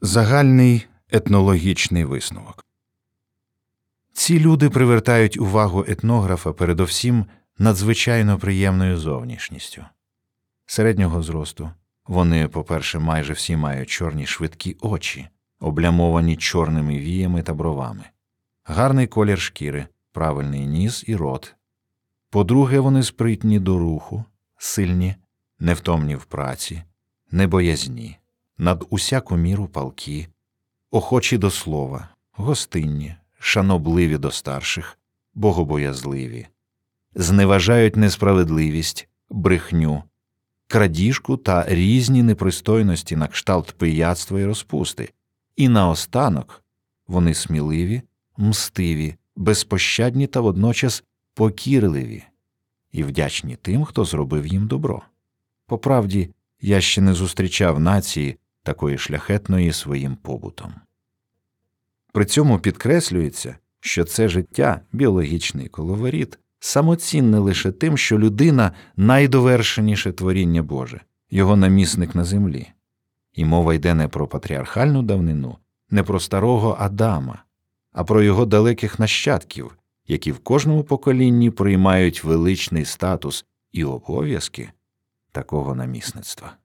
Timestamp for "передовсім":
6.52-7.26